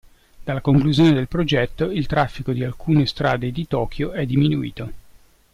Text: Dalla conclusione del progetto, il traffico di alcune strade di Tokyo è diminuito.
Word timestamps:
Dalla 0.43 0.61
conclusione 0.61 1.13
del 1.13 1.27
progetto, 1.27 1.91
il 1.91 2.07
traffico 2.07 2.53
di 2.53 2.63
alcune 2.63 3.05
strade 3.05 3.51
di 3.51 3.67
Tokyo 3.67 4.13
è 4.13 4.25
diminuito. 4.25 4.91